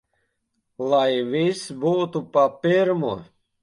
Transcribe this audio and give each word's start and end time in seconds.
Lai 0.93 1.11
viss 1.35 1.63
būtu 1.87 2.27
pa 2.35 2.51
pirmo! 2.67 3.17